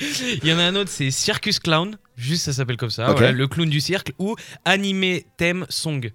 [0.42, 1.98] Il y en a un autre, c'est Circus Clown.
[2.16, 3.10] Juste, ça s'appelle comme ça.
[3.12, 4.12] Voilà, le clown du cirque.
[4.20, 6.12] Ou Anime Theme Song.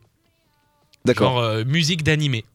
[1.03, 1.33] D'accord.
[1.33, 2.45] Genre euh, musique d'animé.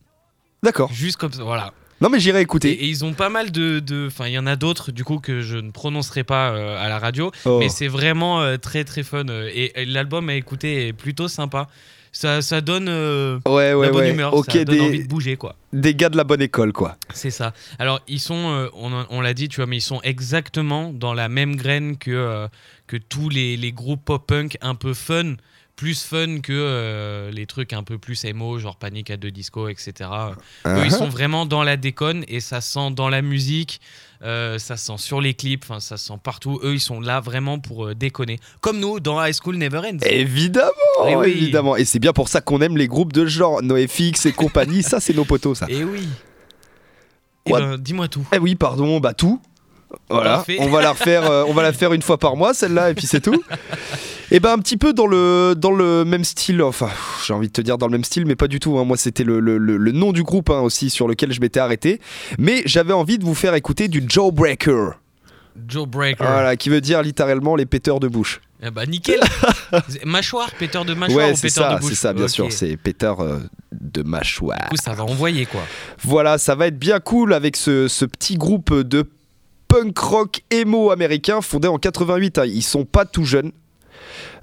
[0.62, 0.91] D'accord.
[0.91, 1.45] Juste comme ça.
[1.45, 1.74] Voilà.
[2.01, 2.70] Non mais j'irai écouter.
[2.70, 3.80] et ils ont pas mal de.
[3.80, 6.82] de- Enfin, il y en a d'autres, du coup, que je ne prononcerai pas euh,
[6.84, 7.30] à la radio.
[7.44, 7.59] Oh.
[7.59, 9.24] Mais c'est vraiment euh, très, très fun.
[9.53, 11.68] Et, et l'album à écouter est plutôt sympa.
[12.12, 14.11] Ça, ça donne euh, Ouais, ouais, la bonne ouais.
[14.12, 14.32] humeur.
[14.44, 15.57] ça donne envie des, de bouger, quoi.
[15.72, 16.96] des gars de la bonne école quoi.
[17.12, 17.53] C'est ça.
[17.78, 21.12] Alors, ils sont, euh, on, on l'a dit, tu vois, mais ils sont exactement dans
[21.14, 22.49] la même graine que,
[22.86, 25.34] que tous les, les groupes pop-punk un peu fun,
[25.79, 29.68] plus fun que euh, les trucs un peu plus emo, genre Panic at the Disco,
[29.68, 30.11] etc.
[30.66, 33.81] Eux, ils sont vraiment dans la déconne et ça sent dans la musique,
[34.24, 36.59] euh, ça sent sur les clips, ça sent partout.
[36.64, 38.41] Eux, ils sont là vraiment pour euh, déconner.
[38.61, 39.99] Comme nous dans High School Never Ends.
[40.05, 40.72] Évidemment,
[41.07, 41.29] Eh oui.
[41.31, 41.76] évidemment.
[41.76, 44.83] Et c'est bien pour ça qu'on aime les groupes de genre NoFX et compagnie.
[44.83, 45.66] ça, c'est nos potos, ça.
[45.68, 46.09] Et oui.
[47.47, 48.26] Eh ben, dis-moi tout.
[48.33, 49.41] Eh oui, pardon, bah tout.
[50.11, 50.57] Voilà, Parfait.
[50.61, 53.07] on va la refaire, on va la faire une fois par mois celle-là et puis
[53.07, 53.43] c'est tout.
[54.31, 56.91] Et ben un petit peu dans le dans le même style, enfin
[57.26, 58.79] j'ai envie de te dire dans le même style, mais pas du tout.
[58.79, 58.85] hein.
[58.85, 61.99] Moi c'était le, le- le- nom du groupe hein, aussi sur lequel je m'étais arrêté,
[62.39, 65.01] mais j'avais envie de vous faire écouter du Jawbreaker,
[65.66, 66.22] Joe Breaker.
[66.24, 68.41] voilà, qui veut dire littéralement les péteurs de bouche.
[68.62, 69.20] Eh bah nickel.
[70.05, 72.76] mâchoire, péteur de mâchoire ouais, ou péteur ça, de bouche c'est ça, bien sûr, c'est
[72.76, 73.39] péteurs euh,
[73.72, 74.68] de mâchoire.
[74.70, 75.62] Du coup, ça va envoyer quoi.
[76.03, 79.05] Voilà, ça va être bien cool avec ce, ce petit groupe de
[79.68, 82.39] punk rock emo américain fondé en 88.
[82.39, 82.45] hein.
[82.47, 83.53] Ils sont pas tout jeunes.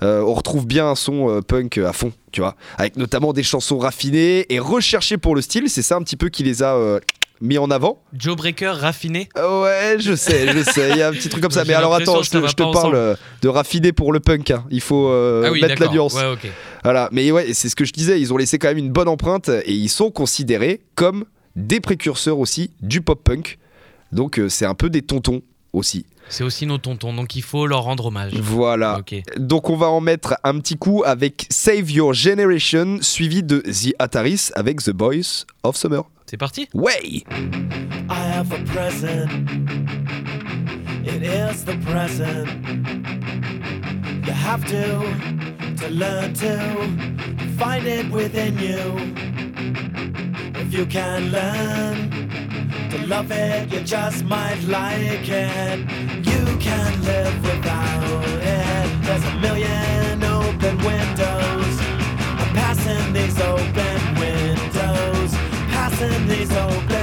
[0.03, 3.43] Euh, on retrouve bien un son euh, punk à fond, tu vois, avec notamment des
[3.43, 5.69] chansons raffinées et recherchées pour le style.
[5.69, 6.99] C'est ça un petit peu qui les a euh,
[7.41, 8.01] mis en avant.
[8.13, 9.29] Joe Breaker raffiné.
[9.37, 11.63] Euh, Ouais, je sais, je sais, il y a un petit truc comme ça.
[11.65, 12.95] Mais alors attends, je te, je parle ensemble.
[12.95, 14.51] euh, de raffiné pour le punk.
[14.51, 14.63] hein.
[14.71, 16.13] Il faut euh, ah oui, mettre la nuance.
[16.15, 16.35] Ouais.
[16.83, 19.07] Voilà, mais ouais, c'est ce que je disais, ils ont laissé quand même une bonne
[19.07, 23.57] empreinte et ils sont considérés comme des précurseurs aussi du pop-punk.
[24.11, 25.41] Donc euh, c'est un peu des tontons
[25.75, 26.05] aussi.
[26.27, 28.33] C'est aussi nos tontons, donc il faut leur rendre hommage.
[28.33, 28.99] Voilà.
[29.37, 33.93] Donc on va en mettre un petit coup avec Save Your Generation, suivi de The
[33.99, 36.01] Ataris avec The Boys of Summer.
[36.25, 36.67] C'est parti?
[36.73, 37.23] Ouais I
[38.09, 39.29] have a present.
[41.05, 42.47] It is the present.
[44.25, 45.03] You have to
[45.81, 46.57] to learn to
[47.57, 48.97] find it within you.
[50.59, 52.09] If you can learn
[52.91, 55.79] to love it, you just might like it.
[56.25, 58.87] You can live without it.
[59.05, 61.73] There's a million open windows.
[62.41, 65.31] I'm passing these open windows.
[65.71, 66.94] Passing these open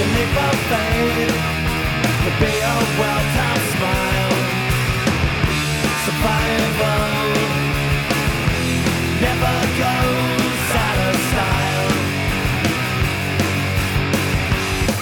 [0.00, 1.36] You live for faith,
[2.24, 4.36] to be a well-timed smile.
[6.06, 7.04] Survival
[9.20, 11.92] never goes out of style.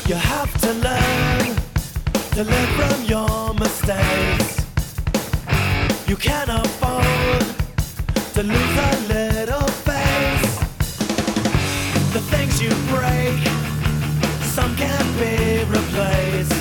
[0.08, 1.46] You have to learn
[2.34, 4.52] to learn from your mistakes.
[6.08, 7.46] You can't afford
[8.34, 9.27] to lose a little
[14.78, 16.52] some can be replaced.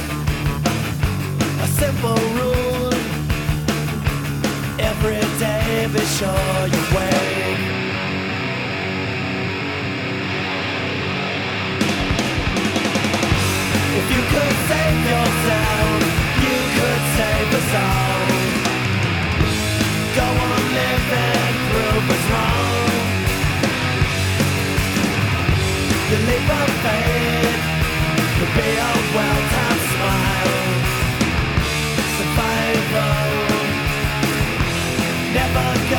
[1.61, 2.93] A simple rule
[4.79, 7.65] every day, be sure you wake.
[13.99, 15.97] If you could save yourself,
[16.43, 18.27] you could save us all.
[20.15, 22.65] Go on living, prove us wrong.
[26.09, 27.66] You live on faith,
[35.33, 35.96] never goes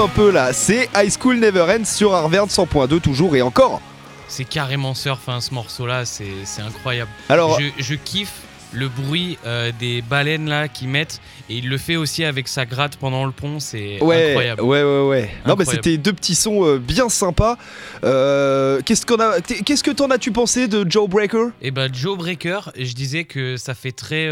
[0.00, 0.52] un peu là.
[0.54, 3.82] C'est High School Never Ends sur Harvard 100.2 toujours et encore.
[4.28, 7.10] C'est carrément surf, hein, ce morceau-là, c'est c'est incroyable.
[7.28, 8.32] Alors, je, je kiffe
[8.72, 12.64] le bruit euh, des baleines là qui mettent et il le fait aussi avec sa
[12.66, 14.62] gratte pendant le pont, c'est ouais, incroyable.
[14.62, 15.30] ouais, ouais, ouais.
[15.46, 17.56] Non, mais c'était deux petits sons euh, bien sympas.
[18.04, 21.48] Euh, Qu'est-ce qu'on a Qu'est-ce que t'en as-tu pensé de Joe Breaker?
[21.60, 24.28] Et bah Joe Breaker, je disais que ça fait très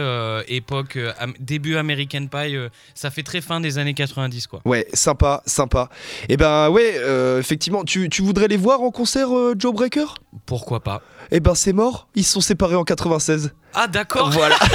[0.49, 2.57] époque am- début American Pie,
[2.95, 4.61] ça fait très fin des années 90 quoi.
[4.65, 5.89] Ouais, sympa, sympa.
[6.29, 9.29] Et ben ouais, euh, effectivement, tu, tu voudrais les voir en concert,
[9.59, 10.07] Joe Breaker?
[10.47, 13.53] Pourquoi pas Eh ben c'est mort, ils se sont séparés en 96.
[13.75, 14.31] Ah d'accord.
[14.31, 14.57] Voilà.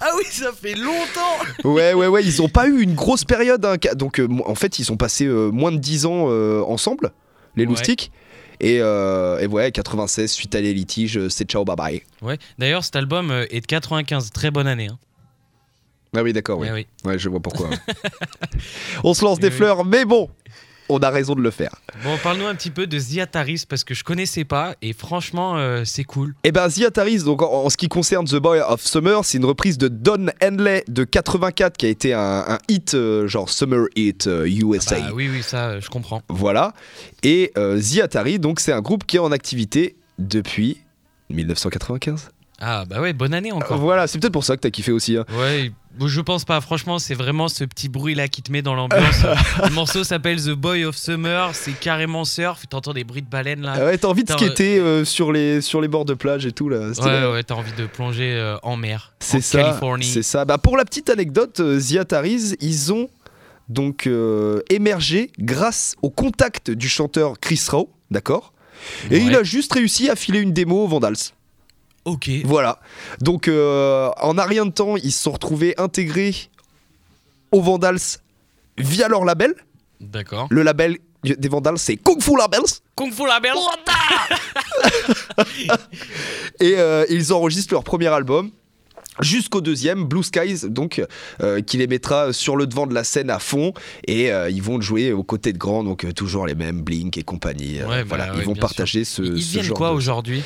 [0.00, 1.68] Ah oui, ça fait longtemps.
[1.68, 3.64] ouais, ouais, ouais, ils ont pas eu une grosse période.
[3.64, 7.12] hein, Donc euh, en fait, ils ont passé euh, moins de 10 ans euh, ensemble,
[7.56, 7.70] les Ouais.
[7.70, 8.12] loustiques.
[8.60, 12.02] Et, euh, et ouais, 96, suite à les litiges, c'est ciao, bye bye.
[12.22, 12.38] Ouais.
[12.58, 14.88] D'ailleurs, cet album est de 95, très bonne année.
[14.88, 14.98] hein.
[16.16, 16.68] Ah oui, d'accord, oui.
[16.70, 16.86] Eh oui.
[17.04, 17.70] Ouais, je vois pourquoi.
[19.04, 19.54] On se lance des oui.
[19.54, 20.30] fleurs, mais bon,
[20.88, 21.74] on a raison de le faire.
[22.02, 25.82] Bon, parle-nous un petit peu de Ziataris parce que je connaissais pas et franchement, euh,
[25.84, 26.34] c'est cool.
[26.44, 29.38] Eh ben, The Ataris, donc en, en ce qui concerne The Boy of Summer, c'est
[29.38, 33.48] une reprise de Don Henley de 84 qui a été un, un hit, euh, genre
[33.48, 35.00] Summer Hit euh, USA.
[35.00, 36.22] Bah oui, oui, ça, euh, je comprends.
[36.28, 36.72] Voilà.
[37.22, 40.78] Et euh, The Atari, donc c'est un groupe qui est en activité depuis
[41.30, 42.30] 1995.
[42.60, 43.78] Ah bah ouais, bonne année encore.
[43.78, 45.16] Voilà, c'est peut-être pour ça que t'as kiffé aussi.
[45.16, 45.24] hein.
[45.38, 45.72] Ouais,
[46.06, 46.60] je pense pas.
[46.60, 49.22] Franchement, c'est vraiment ce petit bruit là qui te met dans l'ambiance.
[49.64, 51.50] le morceau s'appelle The Boy of Summer.
[51.52, 52.66] C'est carrément surf.
[52.68, 53.74] T'entends des bruits de baleines là.
[53.76, 56.52] Ah ouais, t'as envie de skater euh, sur, les, sur les bords de plage et
[56.52, 56.78] tout là.
[56.90, 57.32] Ouais, là.
[57.32, 59.12] ouais, t'as envie de plonger euh, en mer.
[59.18, 59.78] C'est ça.
[60.02, 60.44] C'est ça.
[60.44, 63.08] Bah, pour la petite anecdote, euh, The Ataris, ils ont
[63.68, 68.52] donc euh, émergé grâce au contact du chanteur Chris Rowe, d'accord?
[69.10, 69.24] Et Ouais.
[69.26, 71.16] il a juste réussi à filer une démo aux Vandals.
[72.04, 72.30] Ok.
[72.44, 72.80] Voilà.
[73.20, 76.34] Donc, euh, en un rien de temps, ils se sont retrouvés intégrés
[77.52, 77.98] aux Vandals
[78.76, 79.54] via leur label.
[80.00, 80.46] D'accord.
[80.50, 82.60] Le label des Vandals, c'est Kung Fu Labels.
[82.94, 83.54] Kung Fu la belle.
[86.60, 88.50] Et euh, ils enregistrent leur premier album.
[89.20, 91.00] Jusqu'au deuxième, Blue Skies, donc,
[91.40, 93.72] euh, qui les mettra sur le devant de la scène à fond.
[94.08, 97.16] Et euh, ils vont jouer aux côtés de grands, donc euh, toujours les mêmes, Blink
[97.16, 97.80] et compagnie.
[97.80, 99.94] euh, Ouais, bah voilà, ouais, ils vont partager ce, Ils ce viennent genre quoi de-
[99.94, 100.42] aujourd'hui?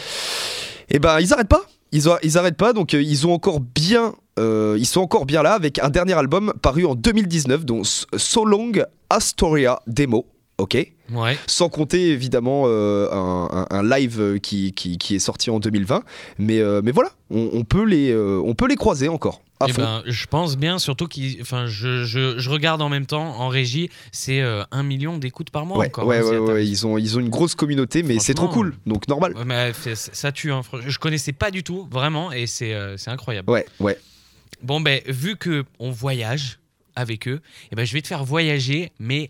[0.90, 1.62] Eh ben, ils arrêtent pas.
[1.92, 5.24] Ils, ont- ils arrêtent pas, donc euh, ils ont encore bien, euh, ils sont encore
[5.24, 8.72] bien là avec un dernier album paru en 2019, dont So Long
[9.08, 10.26] Astoria Demo.
[10.58, 10.76] Ok.
[11.12, 11.38] Ouais.
[11.46, 16.02] Sans compter évidemment euh, un, un- un live qui, qui, qui est sorti en 2020.
[16.38, 19.40] Mais, euh, mais voilà, on, on peut les, euh, on peut les croiser encore.
[19.66, 21.38] Eh ben, je pense bien, surtout qu'ils.
[21.42, 25.50] Enfin, je, je, je regarde en même temps en régie, c'est euh, un million d'écoutes
[25.50, 26.06] par mois ouais, encore.
[26.06, 28.74] ouais, hein, ouais, ouais, ils, ont, ils ont une grosse communauté, mais c'est trop cool,
[28.86, 29.34] donc normal.
[29.46, 33.50] Mais ça tue, hein, je connaissais pas du tout, vraiment, et c'est euh, incroyable.
[33.50, 33.98] Ouais, ouais.
[34.62, 36.60] Bon, ben, vu que on voyage
[36.94, 37.40] avec eux,
[37.72, 39.28] eh ben, je vais te faire voyager, mais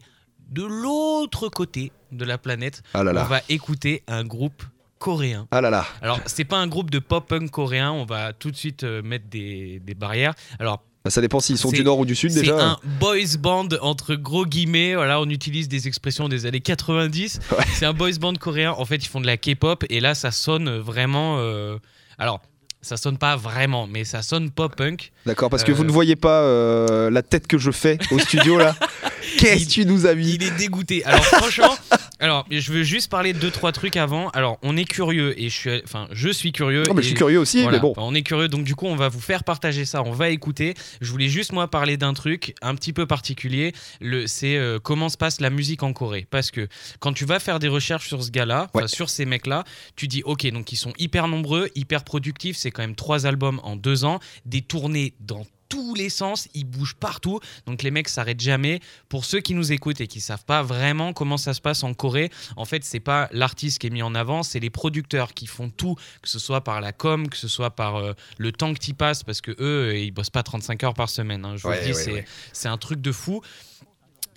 [0.49, 4.63] de l'autre côté de la planète, Ah là on va écouter un groupe
[4.99, 5.47] coréen.
[5.51, 5.87] Ah là là.
[6.03, 9.27] Alors, c'est pas un groupe de pop-punk coréen, on va tout de suite euh, mettre
[9.29, 10.35] des, des barrières.
[10.59, 12.61] Alors, Bah, Ça dépend s'ils sont C'est- du nord ou du sud c'est déjà.
[12.73, 14.95] un boys band entre gros guillemets.
[14.97, 17.39] Voilà, on utilise des expressions des années 90.
[17.53, 17.65] Ouais.
[17.75, 18.73] C'est un boys band coréen.
[18.73, 21.37] En fait, ils font de la K-pop et là, ça sonne vraiment.
[21.39, 21.79] euh,
[22.19, 22.41] Alors,
[22.81, 25.13] ça sonne pas vraiment, mais ça sonne pop-punk.
[25.27, 28.19] D'accord, parce que Euh, vous ne voyez pas euh, la tête que je fais au
[28.19, 28.75] studio là.
[29.39, 31.05] Qu'est-ce que tu nous as mis Il est dégoûté.
[31.05, 31.77] Alors franchement,
[32.21, 34.31] alors je veux juste parler de deux trois trucs avant.
[34.31, 36.85] Alors on est curieux et je suis, enfin je suis curieux.
[36.85, 37.93] Non, mais et- je suis curieux aussi, Voilà, mais bon.
[37.97, 40.03] on est curieux, donc du coup, on va vous faire partager ça.
[40.05, 40.75] On va écouter.
[41.01, 43.73] Je voulais juste moi parler d'un truc un petit peu particulier.
[44.01, 46.27] Le, c'est euh, comment se passe la musique en Corée?
[46.31, 46.69] Parce que
[47.01, 48.89] quand tu vas faire des recherches sur ce gars-là, Ouais.
[48.89, 49.65] sur ces mecs-là,
[49.97, 52.57] tu dis ok, donc ils sont hyper nombreux, hyper productifs.
[52.57, 56.65] C'est quand même trois albums en deux ans, des tournées dans tous les sens, ils
[56.65, 58.81] bougent partout, donc les mecs s'arrêtent jamais.
[59.11, 61.93] Pour ceux qui nous écoutent et qui savent pas vraiment comment ça se passe en
[61.93, 65.47] Corée, en fait, c'est pas l'artiste qui est mis en avant, c'est les producteurs qui
[65.47, 68.73] font tout, que ce soit par la com, que ce soit par euh, le temps
[68.73, 71.45] que tu passes, parce que eux, ils bossent pas 35 heures par semaine.
[71.45, 71.57] hein.
[71.59, 72.25] je vous Ouais, le dis, ouais, c'est ouais.
[72.55, 73.43] c'est un truc de fou.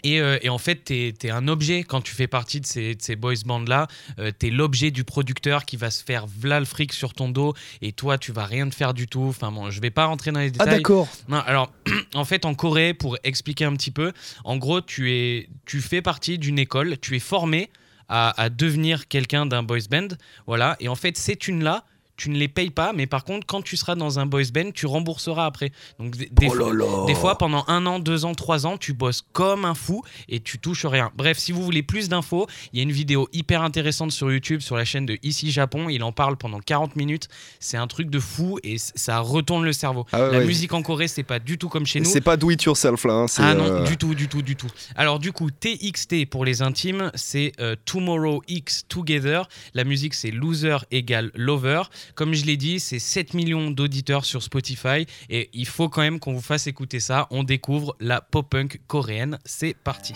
[0.03, 2.95] Et, euh, et en fait, t'es es un objet quand tu fais partie de ces,
[2.95, 3.87] de ces boys bands-là.
[4.19, 7.53] Euh, t'es l'objet du producteur qui va se faire v'là le fric sur ton dos
[7.81, 9.25] et toi, tu vas rien te faire du tout.
[9.29, 10.77] Enfin bon, je vais pas rentrer dans les Ah détails.
[10.77, 11.07] d'accord.
[11.27, 11.71] Non, alors,
[12.15, 14.11] en fait, en Corée, pour expliquer un petit peu,
[14.43, 17.69] en gros, tu, es, tu fais partie d'une école, tu es formé
[18.09, 20.07] à, à devenir quelqu'un d'un boys band,
[20.47, 21.85] voilà, et en fait, ces thunes-là,
[22.21, 24.69] tu ne les payes pas, mais par contre, quand tu seras dans un boys band,
[24.75, 25.71] tu rembourseras après.
[25.97, 28.77] Donc, des, des Oh là fois, des fois, pendant un an, deux ans, trois ans,
[28.77, 31.09] tu bosses comme un fou et tu touches rien.
[31.15, 34.61] Bref, si vous voulez plus d'infos, il y a une vidéo hyper intéressante sur YouTube,
[34.61, 35.89] sur la chaîne de Ici Japon.
[35.89, 37.27] Il en parle pendant 40 minutes.
[37.59, 40.05] C'est un truc de fou et ça retourne le cerveau.
[40.11, 40.45] Ah ouais, la ouais.
[40.45, 42.05] musique en Corée, c'est pas du tout comme chez nous.
[42.05, 43.13] C'est pas do it yourself là.
[43.13, 44.67] hein, Ah non, euh, du tout, du tout, du tout.
[44.95, 49.47] Alors du coup, TXT pour les intimes, c'est euh, Tomorrow X Together.
[49.73, 51.81] La musique, c'est Loser égale Lover.
[52.14, 55.06] Comme je l'ai dit, c'est 7 millions d'auditeurs sur Spotify.
[55.28, 57.26] Et il faut quand même qu'on vous fasse écouter ça.
[57.30, 59.38] On découvre la pop-punk coréenne.
[59.44, 60.14] C'est parti.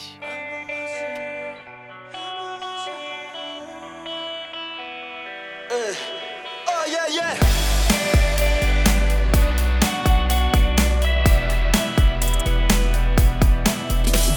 [5.73, 7.37] Oh yeah, yeah.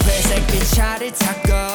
[0.06, 1.67] 회색빛 차를 타고 달아나고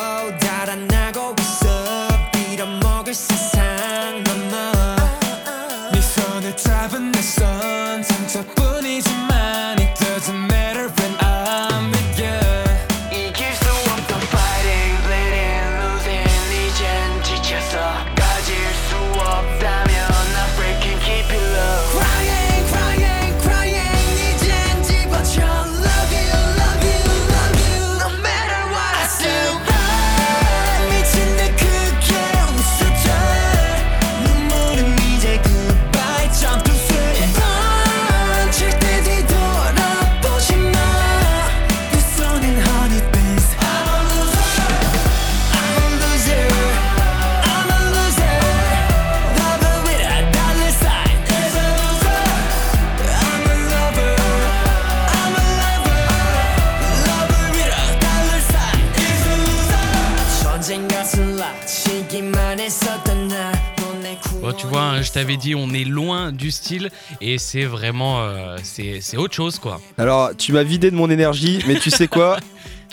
[65.24, 66.90] t'avais dit, on est loin du style
[67.22, 69.80] et c'est vraiment, euh, c'est c'est autre chose quoi.
[69.98, 72.38] Alors, tu m'as vidé de mon énergie, mais tu sais quoi?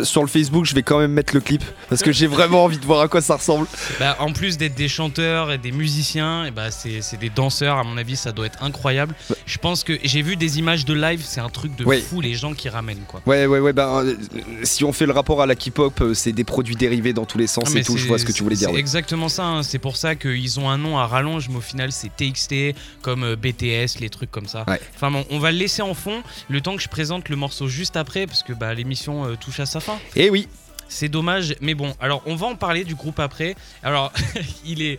[0.05, 2.79] Sur le Facebook, je vais quand même mettre le clip parce que j'ai vraiment envie
[2.79, 3.67] de voir à quoi ça ressemble.
[3.99, 7.77] Bah, en plus d'être des chanteurs et des musiciens, et bah, c'est c'est des danseurs,
[7.79, 9.15] à mon avis, ça doit être incroyable.
[9.47, 12.01] Je pense que j'ai vu des images de live, c'est un truc de Ouais.
[12.01, 13.21] fou, les gens qui ramènent quoi.
[13.27, 13.73] Ouais, ouais, ouais.
[13.73, 14.15] Bah, euh,
[14.63, 17.39] si on fait le rapport à la K-pop, euh, c'est des produits dérivés dans tous
[17.39, 17.97] les sens Ah, et tout.
[17.97, 18.69] Je vois ce que tu voulais dire.
[18.69, 18.81] C'est ouais.
[18.81, 19.63] exactement ça, hein.
[19.63, 23.25] c'est pour ça qu'ils ont un nom à rallonge, mais au final c'est TXT, comme
[23.25, 24.65] euh, BTS, les trucs comme ça.
[24.69, 24.81] Ouais.
[24.95, 27.69] Enfin bon, on va le laisser en fond, le temps que je présente le morceau
[27.69, 29.90] juste après, parce que bah, l'émission euh, touche à sa fin.
[30.17, 30.49] Et oui,
[30.89, 33.55] C'est dommage, mais bon, alors on va en parler du groupe après.
[33.83, 34.13] Alors,
[34.65, 34.99] il est.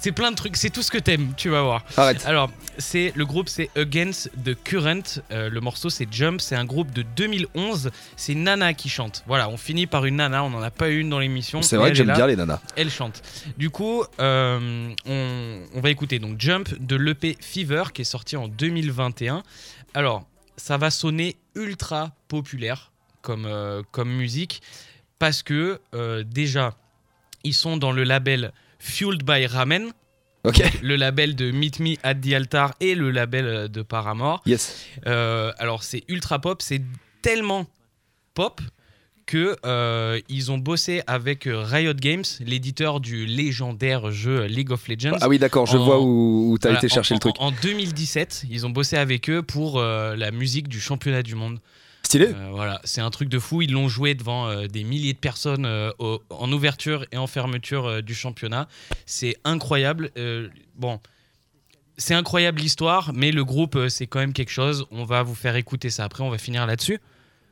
[0.00, 1.84] C'est plein de trucs, c'est tout ce que t'aimes, tu vas voir.
[1.96, 2.26] arrête.
[2.26, 5.20] Alors, c'est le groupe c'est Against the Current.
[5.30, 6.40] Euh, le morceau c'est Jump.
[6.40, 7.92] C'est un groupe de 2011.
[8.16, 9.22] C'est Nana qui chante.
[9.28, 10.42] Voilà, on finit par une Nana.
[10.42, 11.62] On n'en a pas eu une dans l'émission.
[11.62, 12.60] C'est vrai que j'aime bien les nanas.
[12.74, 13.22] Elle chante.
[13.56, 18.36] Du coup, euh, on, on va écouter donc Jump de l'EP Fever qui est sorti
[18.36, 19.44] en 2021.
[19.94, 20.24] Alors,
[20.56, 22.90] ça va sonner ultra populaire
[23.24, 24.62] comme, euh, comme musique
[25.18, 26.76] parce que euh, déjà,
[27.42, 29.90] ils sont dans le label Fueled by Ramen
[30.82, 34.42] le label de Meet Me at the Altar et le label euh, de Paramore.
[34.44, 34.84] Yes.
[35.06, 36.82] Alors c'est ultra pop, c'est
[37.22, 37.66] tellement
[38.34, 38.60] pop
[39.26, 45.16] que euh, ils ont bossé avec Riot Games, l'éditeur du légendaire jeu League of Legends.
[45.22, 45.64] Ah oui, d'accord.
[45.64, 47.34] Je En- vois où, où t'as Voilà, été chercher en, le truc.
[47.38, 51.36] En, en 2017, ils ont bossé avec eux pour euh, la musique du championnat du
[51.36, 51.58] monde.
[52.14, 52.32] Stylé.
[52.32, 53.62] Euh, voilà, c'est un truc de fou.
[53.62, 57.26] Ils l'ont joué devant euh, des milliers de personnes euh, au- en ouverture et en
[57.26, 58.68] fermeture du championnat.
[59.04, 60.10] C'est incroyable.
[60.76, 61.00] Bon,
[61.96, 64.86] c'est incroyable l'histoire, mais le groupe, c'est quand même quelque chose.
[64.90, 66.22] On va vous faire écouter ça après.
[66.22, 67.00] On va finir là-dessus.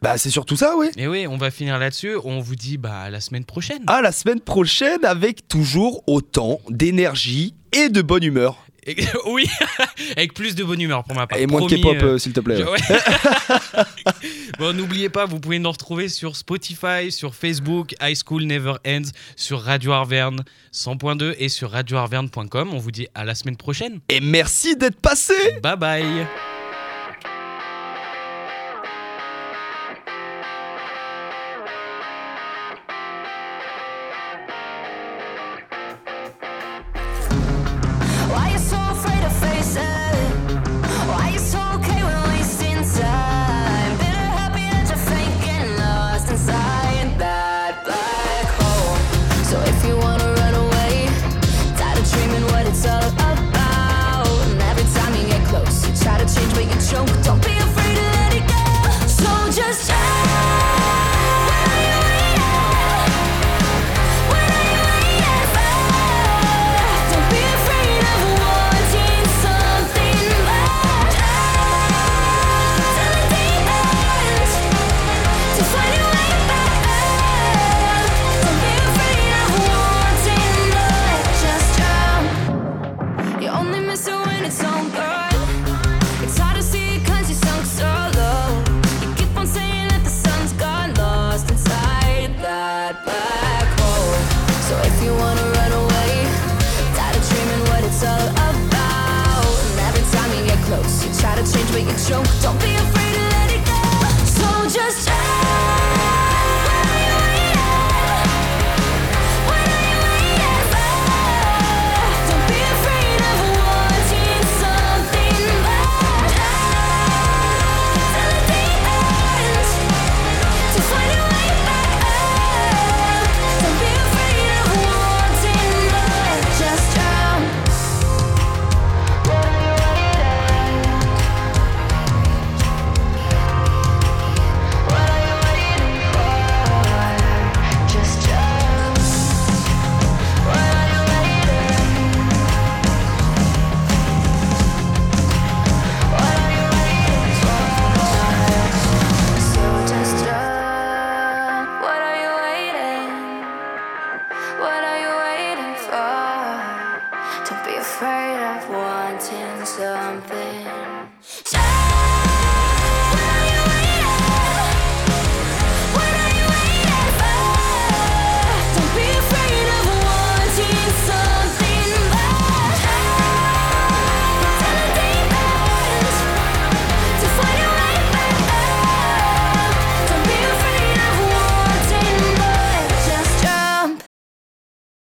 [0.01, 0.89] Bah, c'est surtout ça, oui.
[0.97, 2.17] Et oui, on va finir là-dessus.
[2.25, 3.83] On vous dit bah à la semaine prochaine.
[3.87, 8.62] À la semaine prochaine avec toujours autant d'énergie et de bonne humeur.
[9.27, 9.47] Oui,
[10.17, 11.39] avec plus de bonne humeur pour ma part.
[11.39, 12.63] Et moins de K-pop, euh, euh, s'il te plaît.
[12.63, 12.79] Ouais.
[14.59, 19.11] bon, n'oubliez pas, vous pouvez nous retrouver sur Spotify, sur Facebook, High School Never Ends,
[19.37, 22.71] sur Radio Arverne 100.2 et sur radioarverne.com.
[22.73, 24.01] On vous dit à la semaine prochaine.
[24.09, 25.35] Et merci d'être passé.
[25.63, 26.27] Bye bye.